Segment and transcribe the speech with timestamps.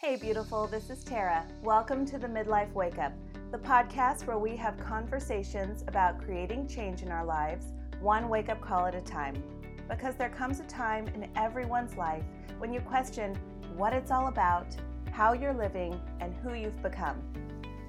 [0.00, 1.44] Hey, beautiful, this is Tara.
[1.60, 3.12] Welcome to the Midlife Wake Up,
[3.50, 8.60] the podcast where we have conversations about creating change in our lives, one wake up
[8.60, 9.42] call at a time.
[9.90, 12.22] Because there comes a time in everyone's life
[12.58, 13.34] when you question
[13.76, 14.68] what it's all about,
[15.10, 17.20] how you're living, and who you've become.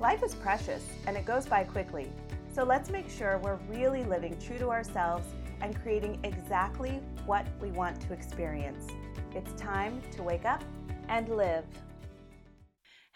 [0.01, 2.11] Life is precious and it goes by quickly,
[2.51, 5.27] so let's make sure we're really living true to ourselves
[5.61, 8.87] and creating exactly what we want to experience.
[9.35, 10.63] It's time to wake up
[11.07, 11.65] and live.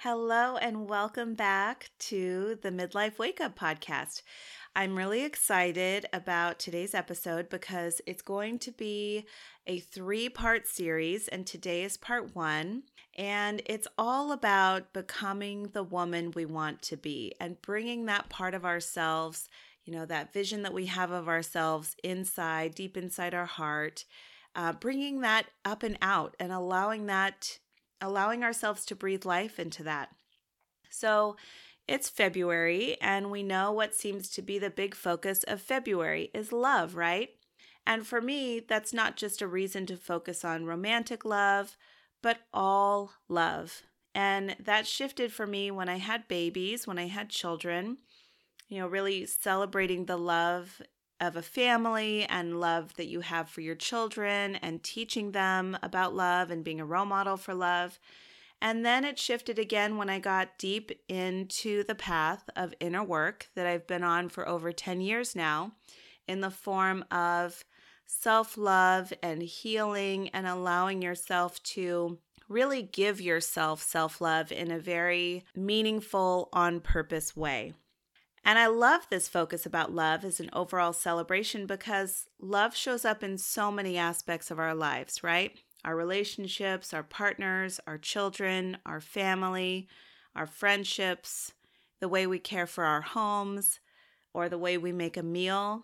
[0.03, 4.21] Hello, and welcome back to the Midlife Wake Up Podcast.
[4.75, 9.25] I'm really excited about today's episode because it's going to be
[9.65, 12.83] a three part series, and today is part one.
[13.17, 18.53] And it's all about becoming the woman we want to be and bringing that part
[18.53, 19.47] of ourselves,
[19.85, 24.03] you know, that vision that we have of ourselves inside, deep inside our heart,
[24.53, 27.59] uh, bringing that up and out and allowing that,
[28.03, 30.09] allowing ourselves to breathe life into that.
[30.89, 31.37] So,
[31.87, 36.53] it's February, and we know what seems to be the big focus of February is
[36.53, 37.31] love, right?
[37.85, 41.75] And for me, that's not just a reason to focus on romantic love,
[42.21, 43.81] but all love.
[44.15, 47.97] And that shifted for me when I had babies, when I had children,
[48.69, 50.81] you know, really celebrating the love
[51.23, 56.13] of a family and love that you have for your children and teaching them about
[56.13, 57.99] love and being a role model for love.
[58.61, 63.49] And then it shifted again when I got deep into the path of inner work
[63.55, 65.73] that I've been on for over 10 years now
[66.27, 67.63] in the form of
[68.05, 74.79] self love and healing and allowing yourself to really give yourself self love in a
[74.79, 77.73] very meaningful, on purpose way.
[78.45, 83.23] And I love this focus about love as an overall celebration because love shows up
[83.23, 85.57] in so many aspects of our lives, right?
[85.85, 89.87] our relationships, our partners, our children, our family,
[90.35, 91.51] our friendships,
[91.99, 93.79] the way we care for our homes,
[94.33, 95.83] or the way we make a meal,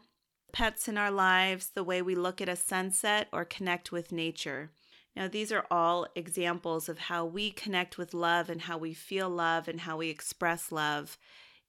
[0.51, 4.71] pets in our lives, the way we look at a sunset or connect with nature.
[5.15, 9.29] Now, these are all examples of how we connect with love and how we feel
[9.29, 11.17] love and how we express love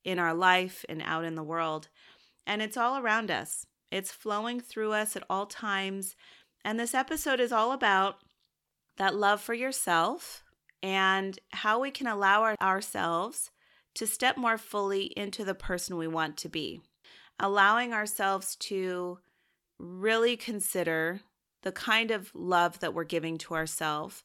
[0.05, 1.88] in our life and out in the world.
[2.47, 6.16] And it's all around us, it's flowing through us at all times
[6.65, 8.16] and this episode is all about
[8.99, 10.43] that love for yourself
[10.83, 13.50] and how we can allow our, ourselves
[13.94, 16.81] to step more fully into the person we want to be.
[17.39, 19.19] Allowing ourselves to
[19.78, 21.21] really consider
[21.62, 24.22] the kind of love that we're giving to ourselves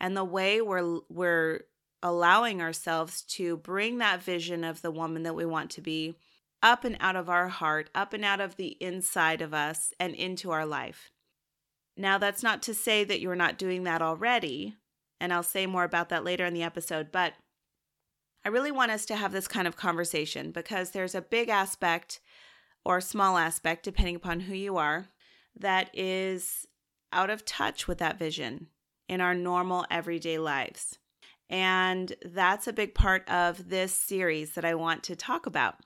[0.00, 1.60] and the way we're we're
[2.02, 6.14] allowing ourselves to bring that vision of the woman that we want to be
[6.62, 10.14] up and out of our heart, up and out of the inside of us and
[10.14, 11.10] into our life.
[11.96, 14.76] Now, that's not to say that you're not doing that already,
[15.20, 17.34] and I'll say more about that later in the episode, but
[18.44, 22.20] I really want us to have this kind of conversation because there's a big aspect
[22.84, 25.08] or small aspect, depending upon who you are,
[25.58, 26.66] that is
[27.12, 28.68] out of touch with that vision
[29.08, 30.98] in our normal everyday lives.
[31.48, 35.76] And that's a big part of this series that I want to talk about.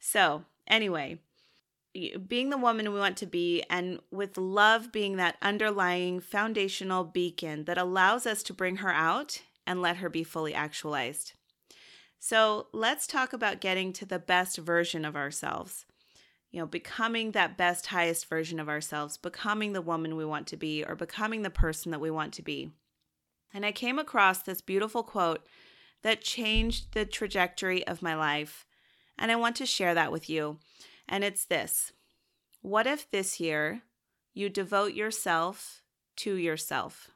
[0.00, 1.20] So, anyway,
[2.26, 7.64] being the woman we want to be, and with love being that underlying foundational beacon
[7.64, 11.34] that allows us to bring her out and let her be fully actualized.
[12.18, 15.84] So, let's talk about getting to the best version of ourselves.
[16.50, 20.56] You know, becoming that best, highest version of ourselves, becoming the woman we want to
[20.56, 22.70] be, or becoming the person that we want to be.
[23.54, 25.46] And I came across this beautiful quote
[26.02, 28.66] that changed the trajectory of my life.
[29.18, 30.58] And I want to share that with you.
[31.08, 31.92] And it's this
[32.60, 33.82] What if this year
[34.34, 35.82] you devote yourself
[36.16, 37.10] to yourself?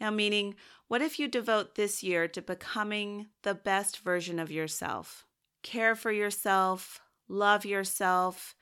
[0.00, 0.54] Now, meaning,
[0.88, 5.26] what if you devote this year to becoming the best version of yourself?
[5.62, 8.54] Care for yourself, love yourself,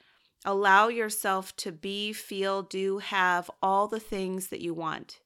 [0.45, 5.21] allow yourself to be, feel, do, have all the things that you want.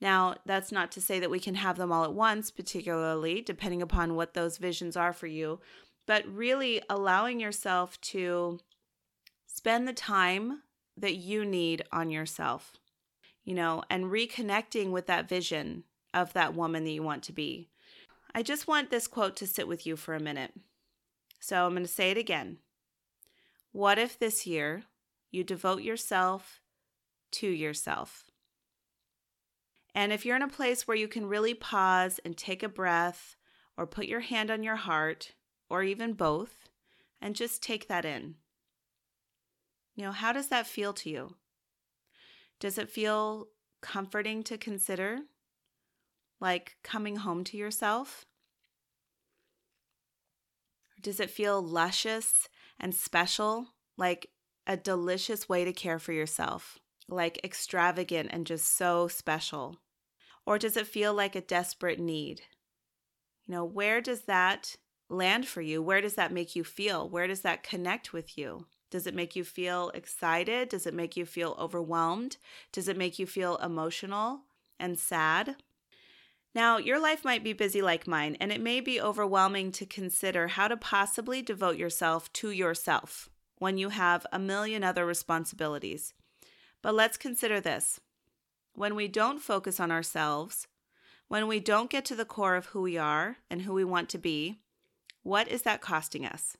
[0.00, 3.82] Now, that's not to say that we can have them all at once, particularly depending
[3.82, 5.60] upon what those visions are for you,
[6.06, 8.60] but really allowing yourself to
[9.46, 10.62] spend the time
[10.96, 12.74] that you need on yourself,
[13.44, 15.84] you know, and reconnecting with that vision
[16.14, 17.68] of that woman that you want to be.
[18.34, 20.52] I just want this quote to sit with you for a minute.
[21.40, 22.58] So I'm going to say it again.
[23.72, 24.84] What if this year
[25.30, 26.60] you devote yourself
[27.32, 28.27] to yourself?
[29.94, 33.36] And if you're in a place where you can really pause and take a breath,
[33.76, 35.32] or put your hand on your heart,
[35.70, 36.68] or even both,
[37.20, 38.34] and just take that in.
[39.94, 41.36] You know, how does that feel to you?
[42.60, 43.48] Does it feel
[43.80, 45.20] comforting to consider?
[46.40, 48.24] like coming home to yourself?
[51.00, 52.48] Does it feel luscious
[52.78, 54.30] and special, like
[54.66, 56.78] a delicious way to care for yourself,
[57.08, 59.78] like extravagant and just so special?
[60.46, 62.42] Or does it feel like a desperate need?
[63.46, 64.76] You know, where does that
[65.08, 65.82] land for you?
[65.82, 67.08] Where does that make you feel?
[67.08, 68.66] Where does that connect with you?
[68.90, 70.68] Does it make you feel excited?
[70.68, 72.38] Does it make you feel overwhelmed?
[72.72, 74.42] Does it make you feel emotional
[74.78, 75.56] and sad?
[76.54, 80.48] Now, your life might be busy like mine, and it may be overwhelming to consider
[80.48, 83.28] how to possibly devote yourself to yourself
[83.58, 86.14] when you have a million other responsibilities.
[86.82, 88.00] But let's consider this
[88.74, 90.68] when we don't focus on ourselves,
[91.26, 94.08] when we don't get to the core of who we are and who we want
[94.10, 94.60] to be,
[95.22, 96.56] what is that costing us?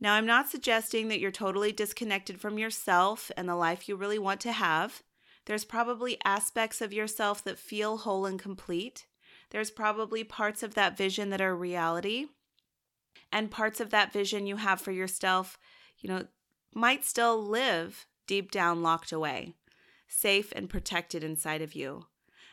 [0.00, 4.18] Now, I'm not suggesting that you're totally disconnected from yourself and the life you really
[4.18, 5.02] want to have.
[5.46, 9.06] There's probably aspects of yourself that feel whole and complete.
[9.50, 12.26] There's probably parts of that vision that are reality.
[13.30, 15.58] And parts of that vision you have for yourself,
[15.98, 16.26] you know,
[16.74, 19.54] might still live deep down locked away,
[20.08, 22.06] safe and protected inside of you.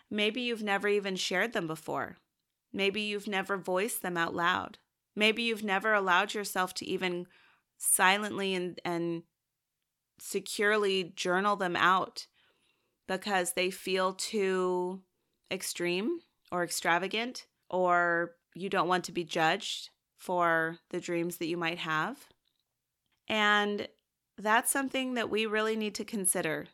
[0.09, 2.18] Maybe you've never even shared them before.
[2.73, 4.77] Maybe you've never voiced them out loud.
[5.15, 7.27] Maybe you've never allowed yourself to even
[7.77, 9.23] silently and, and
[10.19, 12.27] securely journal them out
[13.07, 15.01] because they feel too
[15.51, 16.19] extreme
[16.51, 21.79] or extravagant, or you don't want to be judged for the dreams that you might
[21.79, 22.27] have.
[23.27, 23.88] And
[24.42, 26.68] that's something that we really need to consider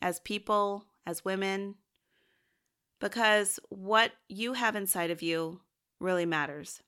[0.00, 1.76] as people, as women,
[3.00, 5.60] because what you have inside of you
[6.00, 6.82] really matters.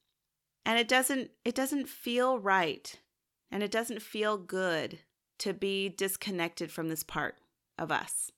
[0.64, 2.94] And it doesn't it doesn't feel right
[3.50, 5.00] and it doesn't feel good
[5.38, 7.36] to be disconnected from this part
[7.78, 8.32] of us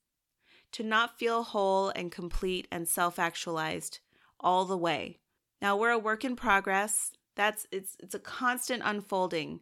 [0.72, 3.98] to not feel whole and complete and self-actualized
[4.38, 5.18] all the way.
[5.60, 7.12] Now we're a work in progress.
[7.36, 9.60] That's it's it's a constant unfolding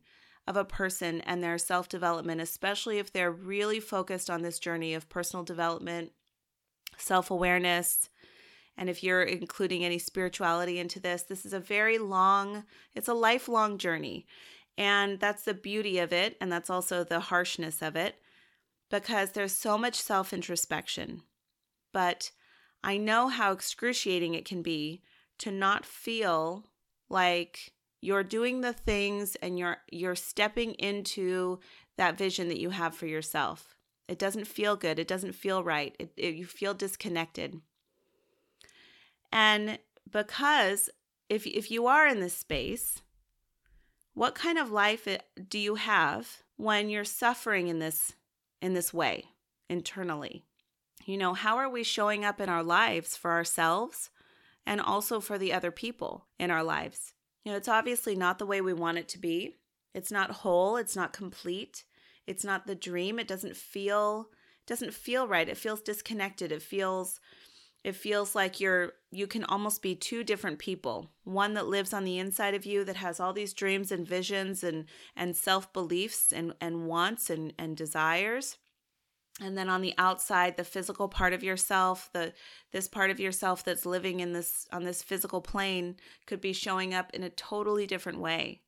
[0.49, 5.09] of a person and their self-development especially if they're really focused on this journey of
[5.09, 6.11] personal development
[6.97, 8.09] self-awareness
[8.79, 12.63] and if you're including any spirituality into this, this is a very long,
[12.95, 14.25] it's a lifelong journey.
[14.79, 16.37] And that's the beauty of it.
[16.41, 18.21] And that's also the harshness of it
[18.89, 21.23] because there's so much self introspection.
[21.93, 22.31] But
[22.85, 25.03] I know how excruciating it can be
[25.39, 26.69] to not feel
[27.09, 31.59] like you're doing the things and you're you're stepping into
[31.97, 33.77] that vision that you have for yourself.
[34.07, 34.99] It doesn't feel good.
[34.99, 35.95] It doesn't feel right.
[35.99, 37.61] It, it, you feel disconnected.
[39.33, 39.79] And
[40.11, 40.89] because
[41.29, 43.03] if if you are in this space,
[44.15, 45.07] what kind of life
[45.49, 48.15] do you have when you're suffering in this
[48.63, 49.25] in this way
[49.69, 50.45] internally?
[51.05, 54.11] You know, how are we showing up in our lives for ourselves
[54.67, 57.15] and also for the other people in our lives?
[57.49, 59.57] You know, it's obviously not the way we want it to be.
[59.95, 61.85] It's not whole, it's not complete.
[62.27, 63.19] It's not the dream.
[63.19, 64.29] It doesn't feel
[64.67, 65.49] doesn't feel right.
[65.49, 66.53] It feels disconnected.
[66.53, 67.21] It feels
[67.85, 72.05] it feels like you're you can almost be two different people one that lives on
[72.05, 74.85] the inside of you that has all these dreams and visions and
[75.17, 78.59] and self-beliefs and and wants and and desires
[79.41, 82.33] and then on the outside the physical part of yourself the
[82.73, 85.97] this part of yourself that's living in this on this physical plane
[86.27, 88.63] could be showing up in a totally different way.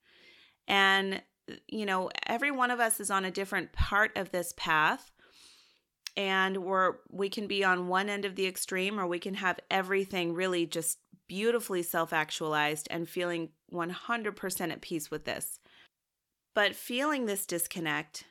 [0.69, 1.23] And
[1.69, 5.11] you know every one of us is on a different part of this path.
[6.17, 9.61] And we're we can be on one end of the extreme or we can have
[9.71, 15.61] everything really just beautifully self-actualized and feeling 100% at peace with this.
[16.57, 18.25] But feeling this disconnect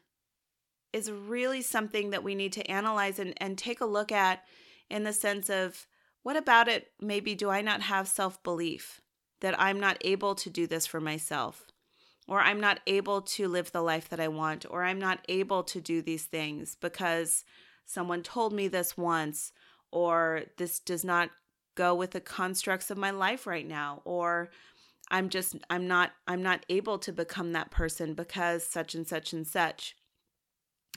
[0.94, 4.44] is really something that we need to analyze and, and take a look at
[4.90, 5.88] in the sense of
[6.24, 9.02] what about it maybe do i not have self-belief
[9.42, 11.66] that i'm not able to do this for myself
[12.28, 15.64] or i'm not able to live the life that i want or i'm not able
[15.64, 17.44] to do these things because
[17.90, 19.52] someone told me this once,
[19.92, 21.32] or this does not
[21.76, 24.50] go with the constructs of my life right now, or
[25.10, 29.34] I'm just I'm not I'm not able to become that person because such and such
[29.34, 29.96] and such.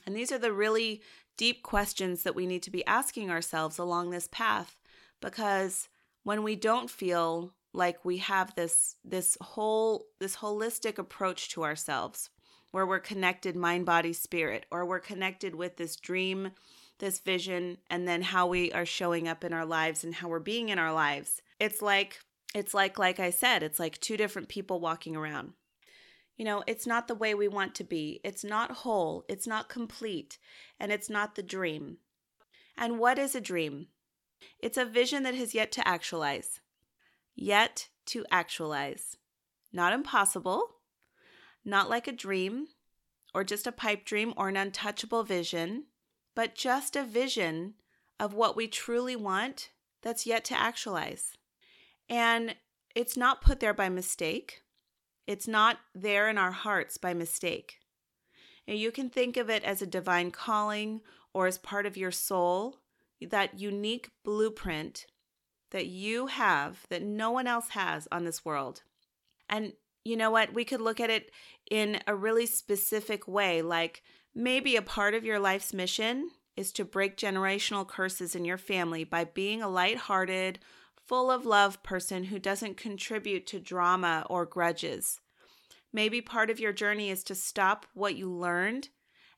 [0.07, 1.03] And these are the really
[1.37, 4.77] deep questions that we need to be asking ourselves along this path
[5.21, 5.89] because
[6.25, 12.29] when we don't feel like we have this this whole this holistic approach to ourselves
[12.71, 16.51] where we're connected mind body spirit or we're connected with this dream
[17.03, 20.39] this vision and then how we are showing up in our lives and how we're
[20.39, 21.43] being in our lives.
[21.59, 22.21] It's like
[22.55, 25.55] it's like like I said, it's like two different people walking around.
[26.37, 28.21] You know, it's not the way we want to be.
[28.25, 30.39] It's not whole, it's not complete,
[30.81, 31.99] and it's not the dream.
[32.77, 33.89] And what is a dream?
[34.59, 36.61] It's a vision that has yet to actualize.
[37.35, 39.17] Yet to actualize.
[39.73, 40.77] Not impossible,
[41.65, 42.69] not like a dream
[43.35, 45.85] or just a pipe dream or an untouchable vision,
[46.35, 47.75] but just a vision
[48.19, 49.71] of what we truly want
[50.03, 51.37] that's yet to actualize.
[52.09, 52.57] And
[52.95, 54.63] it's not put there by mistake.
[55.27, 57.79] It's not there in our hearts by mistake.
[58.67, 61.01] And you can think of it as a divine calling
[61.35, 62.79] or as part of your soul,
[63.21, 65.07] that unique blueprint
[65.71, 68.83] that you have that no one else has on this world.
[69.49, 69.73] And
[70.05, 70.53] you know what?
[70.53, 71.31] We could look at it
[71.71, 74.03] in a really specific way, like
[74.35, 79.05] maybe a part of your life's mission is to break generational curses in your family
[79.05, 80.59] by being a light-hearted,
[81.13, 85.21] full of love person who doesn't contribute to drama or grudges.
[85.93, 88.89] Maybe part of your journey is to stop what you learned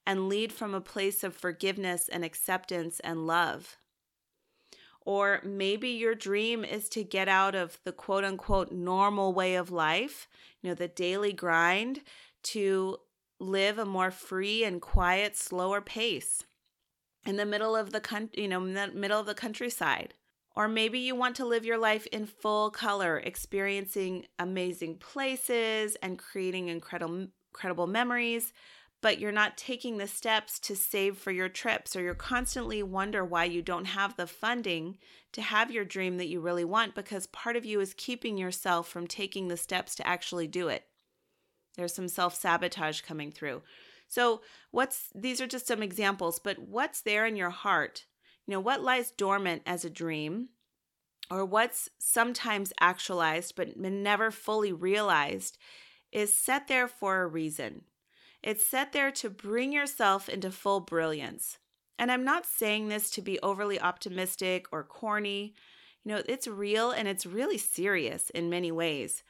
[0.07, 3.77] and lead from a place of forgiveness and acceptance and love.
[5.05, 9.73] Or maybe your dream is to get out of the quote unquote normal way of
[9.73, 10.29] life,
[10.63, 12.03] you know, the daily grind,
[12.45, 12.99] to
[13.41, 16.45] live a more free and quiet, slower pace
[17.27, 20.15] in the middle of the country, you know, in the middle of the countryside.
[20.57, 26.19] Or maybe you want to live your life in full color, experiencing amazing places and
[26.19, 28.53] creating incredible incredible memories,
[29.01, 33.25] but you're not taking the steps to save for your trips or you're constantly wonder
[33.25, 34.99] why you don't have the funding
[35.33, 38.89] to have your dream that you really want because part of you is keeping yourself
[38.89, 40.85] from taking the steps to actually do it.
[41.77, 43.63] There's some self-sabotage coming through.
[44.09, 48.07] So, what's these are just some examples, but what's there in your heart?
[48.47, 50.49] You know, what lies dormant as a dream
[51.31, 55.57] or what's sometimes actualized but never fully realized
[56.13, 57.83] is set there for a reason.
[58.43, 61.59] It's set there to bring yourself into full brilliance.
[61.99, 65.55] And I'm not saying this to be overly optimistic or corny.
[66.05, 69.23] You know, it's real and it's really serious in many ways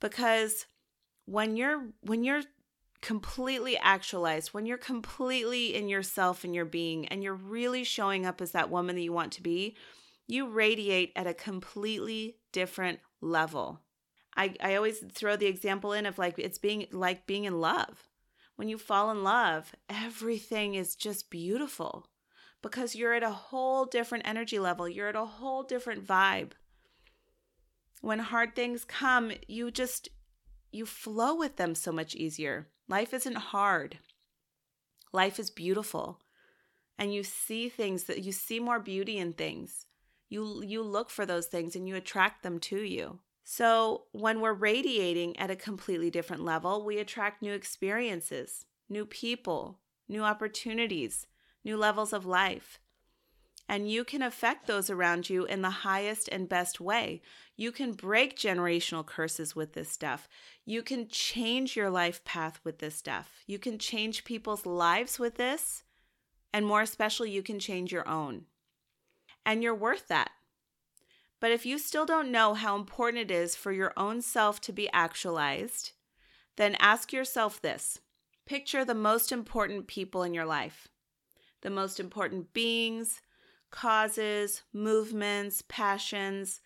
[0.00, 0.66] because
[1.24, 2.42] when you're when you're
[3.00, 8.40] completely actualized, when you're completely in yourself and your being, and you're really showing up
[8.40, 9.76] as that woman that you want to be,
[10.26, 13.80] you radiate at a completely different level.
[14.36, 18.04] I, I always throw the example in of like it's being like being in love.
[18.56, 22.08] When you fall in love, everything is just beautiful
[22.62, 26.52] because you're at a whole different energy level, you're at a whole different vibe.
[28.00, 30.08] When hard things come, you just
[30.70, 32.68] you flow with them so much easier.
[32.88, 33.98] Life isn't hard.
[35.12, 36.20] Life is beautiful.
[36.98, 39.86] And you see things that you see more beauty in things.
[40.28, 43.20] You you look for those things and you attract them to you.
[43.44, 49.80] So, when we're radiating at a completely different level, we attract new experiences, new people,
[50.06, 51.26] new opportunities,
[51.64, 52.78] new levels of life
[53.68, 57.20] and you can affect those around you in the highest and best way.
[57.54, 60.26] You can break generational curses with this stuff.
[60.64, 63.30] You can change your life path with this stuff.
[63.46, 65.82] You can change people's lives with this.
[66.52, 68.46] And more especially, you can change your own.
[69.44, 70.30] And you're worth that.
[71.40, 74.72] But if you still don't know how important it is for your own self to
[74.72, 75.92] be actualized,
[76.56, 78.00] then ask yourself this
[78.46, 80.88] picture the most important people in your life,
[81.60, 83.20] the most important beings,
[83.70, 86.60] causes, movements, passions,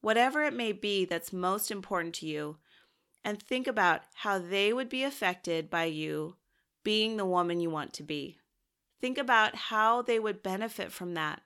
[0.00, 2.58] whatever it may be that's most important to you,
[3.24, 6.36] and think about how they would be affected by you
[6.82, 8.38] being the woman you want to be.
[9.00, 11.42] Think about how they would benefit from that.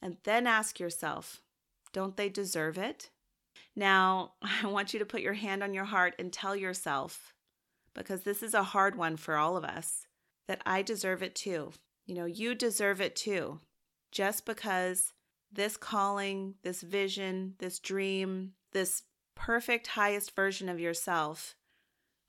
[0.00, 1.42] And then ask yourself,
[1.92, 3.10] don't they deserve it?
[3.74, 7.34] Now, I want you to put your hand on your heart and tell yourself,
[7.94, 10.06] because this is a hard one for all of us,
[10.46, 11.72] that I deserve it too.
[12.06, 13.60] You know, you deserve it too
[14.12, 15.12] just because
[15.52, 19.02] this calling, this vision, this dream, this
[19.34, 21.56] perfect highest version of yourself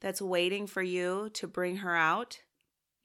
[0.02, 2.40] that's waiting for you to bring her out,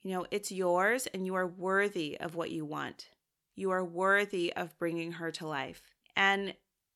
[0.01, 3.09] you know, it's yours and you are worthy of what you want.
[3.55, 5.81] You are worthy of bringing her to life.
[6.15, 6.53] And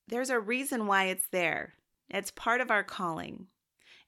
[0.07, 1.73] there's a reason why it's there.
[2.09, 3.47] It's part of our calling.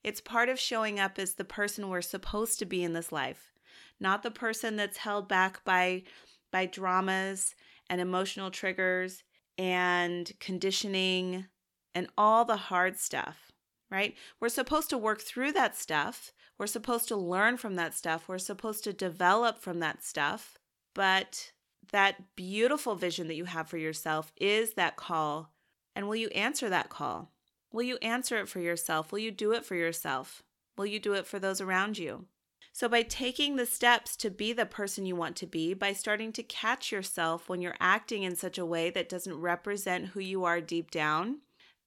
[0.04, 3.51] It's part of showing up as the person we're supposed to be in this life,
[4.00, 6.04] not the person that's held back by
[6.51, 7.55] by dramas
[7.89, 9.24] and emotional triggers
[9.58, 11.48] and conditioning
[11.93, 13.51] and all the hard stuff,
[13.89, 14.15] right?
[14.39, 16.31] We're supposed to work through that stuff.
[16.58, 18.27] We're supposed to learn from that stuff.
[18.27, 20.58] We're supposed to develop from that stuff.
[20.93, 21.51] But
[21.91, 25.51] that beautiful vision that you have for yourself is that call.
[25.96, 27.31] And will you answer that call?
[27.74, 29.12] Will you answer it for yourself?
[29.12, 30.43] Will you do it for yourself?
[30.77, 32.25] Will you do it for those around you?
[32.74, 36.32] So, by taking the steps to be the person you want to be, by starting
[36.34, 40.46] to catch yourself when you're acting in such a way that doesn't represent who you
[40.46, 41.40] are deep down,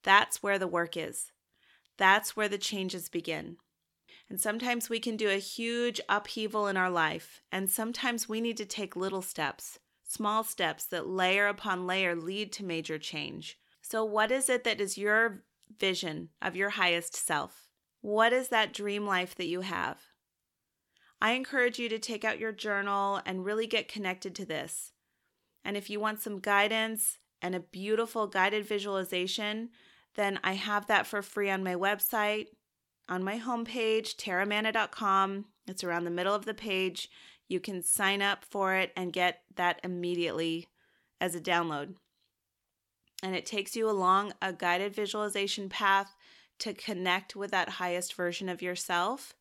[0.03, 1.33] that's where the work is.
[1.97, 3.57] That's where the changes begin.
[4.29, 8.57] And sometimes we can do a huge upheaval in our life, and sometimes we need
[8.59, 13.59] to take little steps, small steps that layer upon layer lead to major change.
[13.81, 15.45] So, what is it that is your
[15.79, 17.69] vision of your highest self?
[18.01, 19.99] What is that dream life that you have?
[21.25, 24.93] I encourage you to take out your journal and really get connected to this.
[25.65, 29.71] And if you want some guidance and a beautiful guided visualization,
[30.17, 32.49] then I have that for free on my website,
[33.09, 35.47] on my homepage, taramanna.com.
[35.67, 37.09] It's around the middle of the page.
[37.49, 40.67] You can sign up for it and get that immediately
[41.23, 41.95] as a download.
[43.23, 46.15] And it takes you along a guided visualization path
[46.59, 49.35] to connect with that highest version of yourself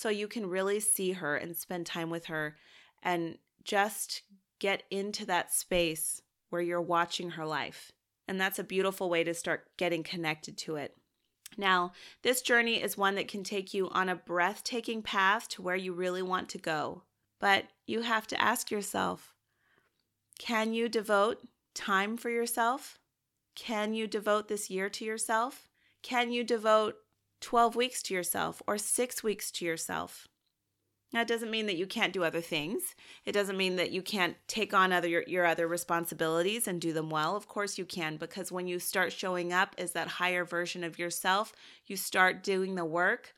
[0.00, 2.56] so you can really see her and spend time with her
[3.02, 4.22] and just
[4.58, 7.92] get into that space where you're watching her life.
[8.26, 10.96] And that's a beautiful way to start getting connected to it.
[11.58, 11.92] Now,
[12.22, 15.92] this journey is one that can take you on a breathtaking path to where you
[15.92, 17.02] really want to go.
[17.38, 19.34] But you have to ask yourself
[20.38, 22.98] can you devote time for yourself?
[23.54, 25.68] Can you devote this year to yourself?
[26.02, 26.96] Can you devote
[27.40, 30.28] 12 weeks to yourself or six weeks to yourself?
[31.12, 32.94] That doesn't mean that you can't do other things.
[33.24, 36.92] It doesn't mean that you can't take on other your, your, other responsibilities and do
[36.92, 37.34] them well.
[37.34, 41.00] Of course you can because when you start showing up as that higher version of
[41.00, 41.52] yourself,
[41.86, 43.34] you start doing the work.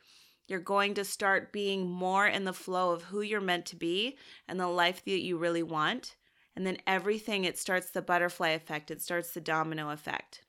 [0.47, 4.19] You're going to start being more in the flow of who you're meant to be
[4.47, 6.17] and the life that you really want.
[6.55, 10.43] And then everything it starts the butterfly effect, it starts the domino effect.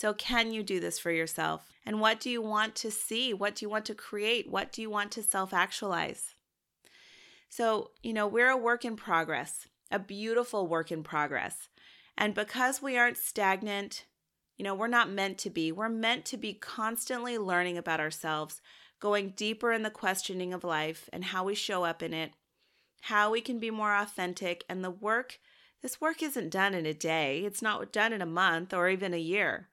[0.00, 1.74] So, can you do this for yourself?
[1.84, 3.34] And what do you want to see?
[3.34, 4.50] What do you want to create?
[4.50, 6.34] What do you want to self actualize?
[7.50, 11.68] So, you know, we're a work in progress, a beautiful work in progress.
[12.16, 14.06] And because we aren't stagnant,
[14.56, 15.70] you know, we're not meant to be.
[15.70, 18.62] We're meant to be constantly learning about ourselves,
[19.00, 22.32] going deeper in the questioning of life and how we show up in it,
[23.02, 24.64] how we can be more authentic.
[24.66, 25.40] And the work,
[25.82, 29.12] this work isn't done in a day, it's not done in a month or even
[29.12, 29.68] a year.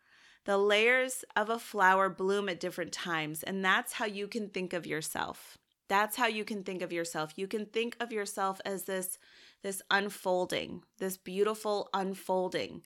[0.48, 4.72] The layers of a flower bloom at different times, and that's how you can think
[4.72, 5.58] of yourself.
[5.90, 7.34] That's how you can think of yourself.
[7.36, 9.18] You can think of yourself as this
[9.62, 12.84] this unfolding, this beautiful unfolding.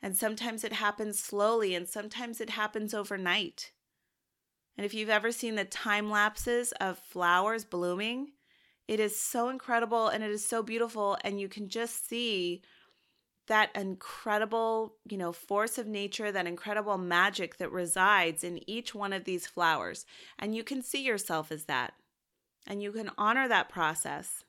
[0.00, 3.72] And sometimes it happens slowly and sometimes it happens overnight.
[4.76, 8.34] And if you've ever seen the time lapses of flowers blooming,
[8.86, 12.62] it is so incredible and it is so beautiful and you can just see
[13.50, 19.12] that incredible, you know, force of nature, that incredible magic that resides in each one
[19.12, 20.06] of these flowers.
[20.38, 21.94] And you can see yourself as that.
[22.68, 24.44] And you can honor that process.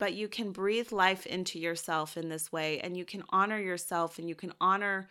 [0.00, 2.80] But you can breathe life into yourself in this way.
[2.80, 5.08] And you can honor yourself and you can honor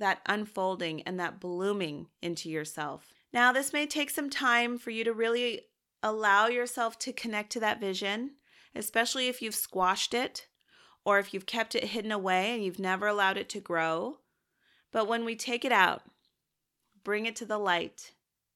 [0.00, 3.06] that unfolding and that blooming into yourself.
[3.32, 5.60] Now, this may take some time for you to really
[6.02, 8.32] allow yourself to connect to that vision,
[8.74, 10.48] especially if you've squashed it
[11.04, 14.18] or if you've kept it hidden away and you've never allowed it to grow.
[14.92, 16.02] But when we take it out,
[17.02, 18.12] bring it to the light,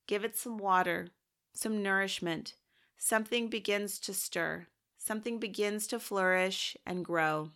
[0.07, 1.09] give it some water,
[1.53, 2.55] some nourishment,
[2.99, 4.67] something begins to stir,
[4.99, 7.51] something begins to flourish and grow.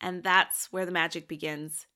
[0.00, 1.86] And that's where the magic begins.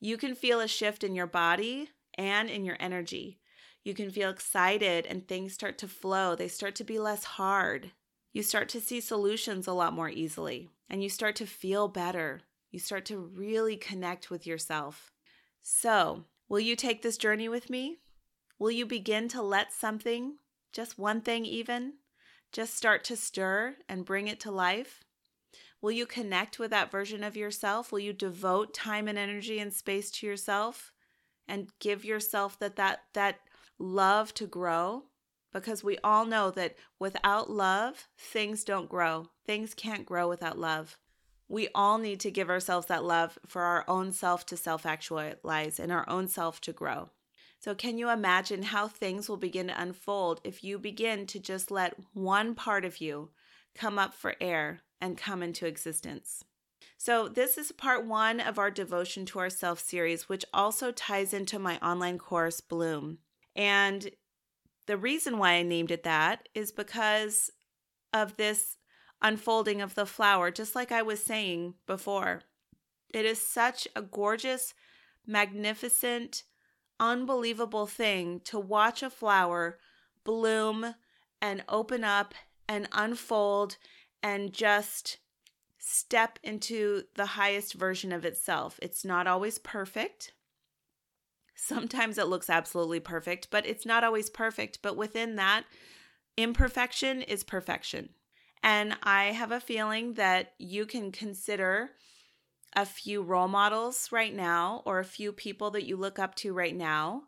[0.00, 3.38] You can feel a shift in your body and in your energy.
[3.84, 6.34] You can feel excited and things start to flow.
[6.34, 7.92] They start to be less hard.
[8.32, 12.42] You start to see solutions a lot more easily and you start to feel better.
[12.70, 15.10] You start to really connect with yourself.
[15.60, 17.98] So, will you take this journey with me?
[18.58, 20.36] Will you begin to let something,
[20.72, 21.94] just one thing even,
[22.52, 25.04] just start to stir and bring it to life?
[25.80, 27.92] Will you connect with that version of yourself?
[27.92, 30.92] Will you devote time and energy and space to yourself
[31.46, 33.40] and give yourself that that that
[33.78, 35.04] love to grow?
[35.52, 39.28] Because we all know that without love, things don't grow.
[39.46, 40.98] Things can't grow without love.
[41.48, 45.80] We all need to give ourselves that love for our own self to self actualize
[45.80, 47.10] and our own self to grow.
[47.60, 51.70] So, can you imagine how things will begin to unfold if you begin to just
[51.70, 53.30] let one part of you
[53.74, 56.44] come up for air and come into existence?
[56.98, 61.58] So, this is part one of our Devotion to Ourself series, which also ties into
[61.58, 63.18] my online course, Bloom.
[63.56, 64.10] And
[64.88, 67.50] the reason why I named it that is because
[68.12, 68.78] of this
[69.20, 72.40] unfolding of the flower, just like I was saying before.
[73.12, 74.72] It is such a gorgeous,
[75.26, 76.42] magnificent,
[76.98, 79.78] unbelievable thing to watch a flower
[80.24, 80.94] bloom
[81.40, 82.34] and open up
[82.66, 83.76] and unfold
[84.22, 85.18] and just
[85.78, 88.80] step into the highest version of itself.
[88.80, 90.32] It's not always perfect.
[91.60, 94.80] Sometimes it looks absolutely perfect, but it's not always perfect.
[94.80, 95.64] But within that,
[96.36, 98.10] imperfection is perfection.
[98.62, 101.90] And I have a feeling that you can consider
[102.76, 106.52] a few role models right now or a few people that you look up to
[106.52, 107.24] right now.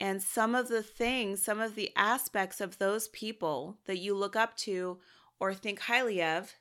[0.00, 4.36] And some of the things, some of the aspects of those people that you look
[4.36, 5.00] up to
[5.38, 6.54] or think highly of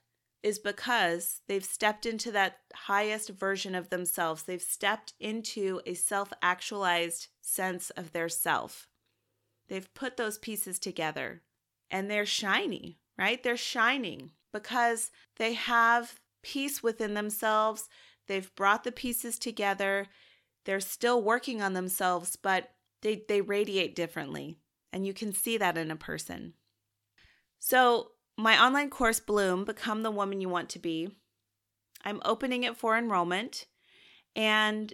[0.45, 4.43] is because they've stepped into that highest version of themselves.
[4.43, 8.87] They've stepped into a self actualized sense of their self.
[9.69, 11.41] They've put those pieces together
[11.89, 13.41] and they're shiny, right?
[13.41, 17.89] They're shining because they have peace within themselves.
[18.27, 20.05] They've brought the pieces together.
[20.65, 22.69] They're still working on themselves, but
[23.01, 24.59] they, they radiate differently.
[24.93, 26.53] And you can see that in a person.
[27.57, 31.09] So, my online course, Bloom Become the Woman You Want to Be,
[32.03, 33.65] I'm opening it for enrollment.
[34.35, 34.93] And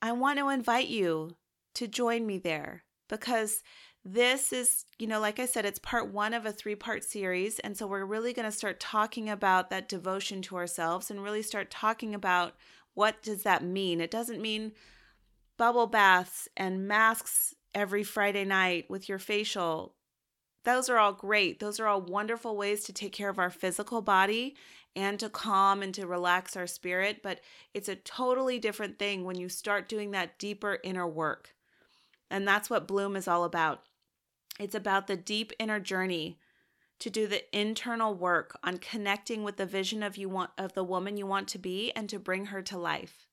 [0.00, 1.36] I want to invite you
[1.74, 3.62] to join me there because
[4.04, 7.58] this is, you know, like I said, it's part one of a three part series.
[7.60, 11.42] And so we're really going to start talking about that devotion to ourselves and really
[11.42, 12.54] start talking about
[12.94, 14.00] what does that mean.
[14.00, 14.72] It doesn't mean
[15.56, 19.94] bubble baths and masks every Friday night with your facial.
[20.64, 21.58] Those are all great.
[21.58, 24.54] Those are all wonderful ways to take care of our physical body
[24.94, 27.22] and to calm and to relax our spirit.
[27.22, 27.40] But
[27.74, 31.54] it's a totally different thing when you start doing that deeper inner work.
[32.30, 33.82] And that's what Bloom is all about.
[34.60, 36.38] It's about the deep inner journey
[37.00, 40.84] to do the internal work on connecting with the vision of you want of the
[40.84, 43.26] woman you want to be and to bring her to life.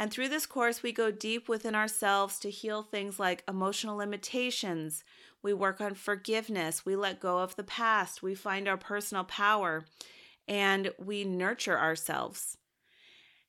[0.00, 5.04] And through this course, we go deep within ourselves to heal things like emotional limitations.
[5.42, 6.86] We work on forgiveness.
[6.86, 8.22] We let go of the past.
[8.22, 9.84] We find our personal power
[10.48, 12.56] and we nurture ourselves.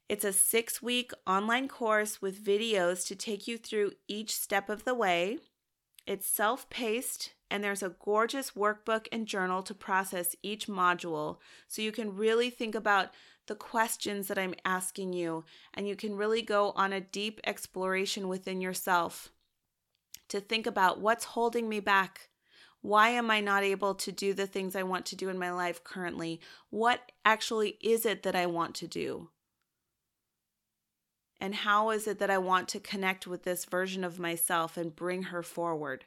[0.09, 4.83] It's a six week online course with videos to take you through each step of
[4.83, 5.37] the way.
[6.05, 11.37] It's self paced, and there's a gorgeous workbook and journal to process each module
[11.69, 13.11] so you can really think about
[13.47, 18.27] the questions that I'm asking you, and you can really go on a deep exploration
[18.27, 19.29] within yourself
[20.29, 22.29] to think about what's holding me back.
[22.81, 25.51] Why am I not able to do the things I want to do in my
[25.51, 26.39] life currently?
[26.69, 29.29] What actually is it that I want to do?
[31.39, 34.95] And how is it that I want to connect with this version of myself and
[34.95, 36.05] bring her forward?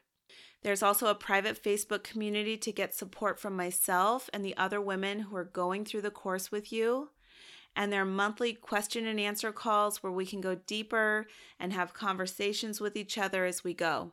[0.63, 5.21] There's also a private Facebook community to get support from myself and the other women
[5.21, 7.11] who are going through the course with you.
[7.77, 11.27] And there are monthly question and answer calls where we can go deeper
[11.59, 14.13] and have conversations with each other as we go.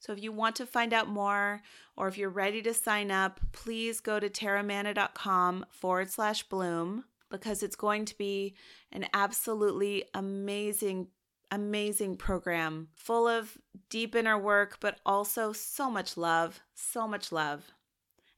[0.00, 1.60] So if you want to find out more
[1.96, 7.62] or if you're ready to sign up, please go to taramanna.com forward slash bloom because
[7.62, 8.54] it's going to be
[8.92, 11.08] an absolutely amazing,
[11.50, 13.56] amazing program full of
[13.88, 17.70] deep inner work, but also so much love, so much love.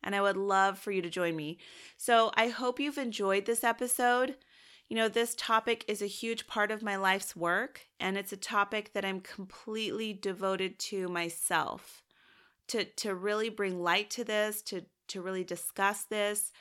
[0.03, 1.59] And I would love for you to join me.
[1.97, 4.37] So I hope you've enjoyed this episode.
[4.89, 8.37] You know, this topic is a huge part of my life's work, and it's a
[8.37, 12.03] topic that I'm completely devoted to myself.
[12.69, 16.53] To, to really bring light to this, to, to really discuss this,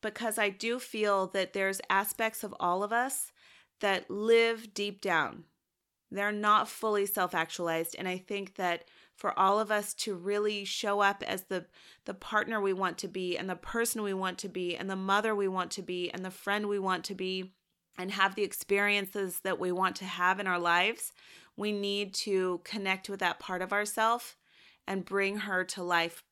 [0.00, 3.32] because I do feel that there's aspects of all of us
[3.80, 5.44] that live deep down.
[6.10, 8.84] They're not fully self-actualized and I think that
[9.16, 11.66] for all of us to really show up as the
[12.04, 14.96] the partner we want to be and the person we want to be and the
[14.96, 17.52] mother we want to be and the friend we want to be
[17.98, 21.12] and have the experiences that we want to have in our lives,
[21.56, 24.36] we need to connect with that part of ourself
[24.86, 26.22] and bring her to life,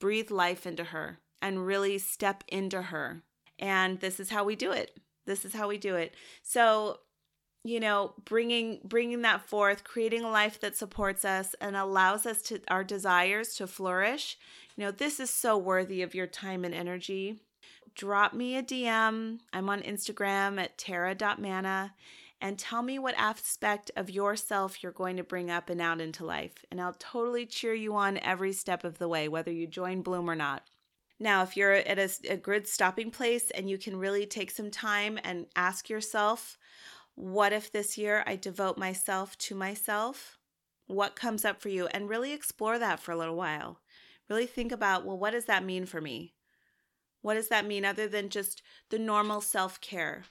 [0.00, 3.22] breathe life into her and really step into her.
[3.58, 4.98] And this is how we do it.
[5.26, 6.14] This is how we do it.
[6.42, 6.98] So,
[7.64, 12.42] you know, bringing bringing that forth, creating a life that supports us and allows us
[12.42, 14.36] to our desires to flourish.
[14.76, 17.40] You know, this is so worthy of your time and energy.
[17.94, 19.38] Drop me a DM.
[19.52, 21.94] I'm on Instagram at tara.manna
[22.40, 26.26] and tell me what aspect of yourself you're going to bring up and out into
[26.26, 26.64] life.
[26.70, 30.28] And I'll totally cheer you on every step of the way, whether you join Bloom
[30.28, 30.64] or not.
[31.18, 34.70] Now, if you're at a, a good stopping place and you can really take some
[34.70, 36.58] time and ask yourself,
[37.14, 40.38] what if this year I devote myself to myself?
[40.86, 41.86] What comes up for you?
[41.86, 43.80] And really explore that for a little while.
[44.28, 46.34] Really think about, well, what does that mean for me?
[47.22, 50.24] What does that mean other than just the normal self care?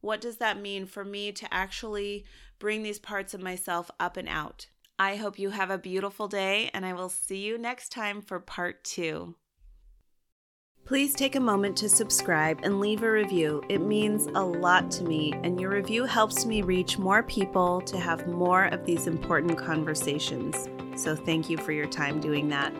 [0.00, 2.24] What does that mean for me to actually
[2.58, 4.66] bring these parts of myself up and out?
[4.98, 8.40] I hope you have a beautiful day, and I will see you next time for
[8.40, 9.36] part two.
[10.88, 13.62] Please take a moment to subscribe and leave a review.
[13.68, 17.98] It means a lot to me, and your review helps me reach more people to
[17.98, 20.66] have more of these important conversations.
[20.96, 22.72] So, thank you for your time doing that.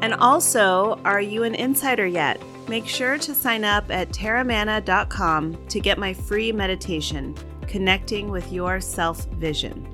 [0.00, 2.40] And also, are you an insider yet?
[2.66, 7.36] Make sure to sign up at taramanna.com to get my free meditation,
[7.66, 9.86] Connecting with Your Self Vision.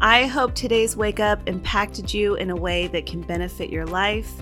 [0.00, 4.32] I hope today's wake up impacted you in a way that can benefit your life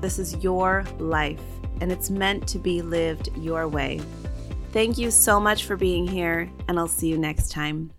[0.00, 1.40] this is your life,
[1.80, 4.00] and it's meant to be lived your way.
[4.72, 7.90] Thank you so much for being here, and I'll see you next time.